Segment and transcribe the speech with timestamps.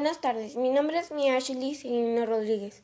[0.00, 2.82] Buenas tardes, mi nombre es Mia Ashley Cirino Rodríguez.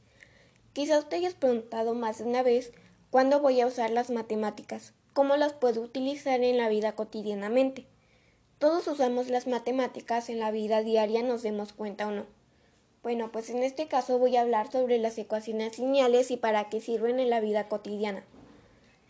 [0.74, 2.72] Quizá usted haya preguntado más de una vez
[3.09, 7.87] cuándo voy a usar las matemáticas, cómo las puedo utilizar en la vida cotidianamente.
[8.59, 12.27] Todos usamos las matemáticas en la vida diaria, nos demos cuenta o no.
[13.02, 16.83] Bueno, pues en este caso voy a hablar sobre las ecuaciones lineales y para qué
[16.83, 18.27] sirven en la vida cotidiana.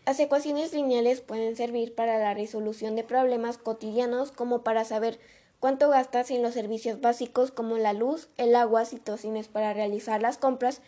[0.05, 5.19] Las ecuaciones lineales pueden servir para la resolución de problemas cotidianos como para saber
[5.59, 10.21] cuánto gastas en los servicios básicos como la luz, el agua, si tienes para realizar
[10.21, 10.81] las compras,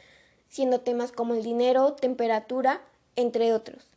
[0.47, 2.81] siendo temas como el dinero, temperatura,
[3.15, 3.89] entre otros.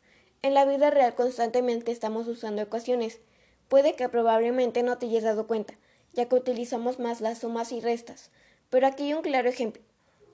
[0.43, 3.21] En la vida real constantemente estamos usando ecuaciones.
[3.69, 5.75] Puede que probablemente no te hayas dado cuenta,
[6.13, 8.31] ya que utilizamos más las sumas y restas.
[8.69, 9.83] Pero aquí hay un claro ejemplo.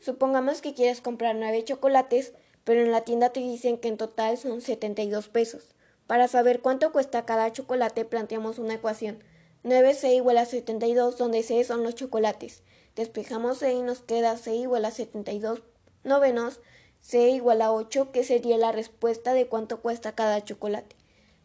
[0.00, 2.32] Supongamos que quieres comprar nueve chocolates,
[2.64, 5.74] pero en la tienda te dicen que en total son 72 pesos.
[6.06, 9.22] Para saber cuánto cuesta cada chocolate planteamos una ecuación.
[9.64, 12.62] 9C igual a 72, donde C son los chocolates.
[12.96, 15.62] Despejamos C y nos queda C igual a 72
[16.04, 16.60] novenos,
[17.00, 20.96] C igual a 8, que sería la respuesta de cuánto cuesta cada chocolate.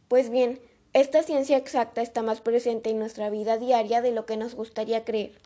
[0.07, 0.59] Pues bien,
[0.93, 5.03] esta ciencia exacta está más presente en nuestra vida diaria de lo que nos gustaría
[5.03, 5.39] creer.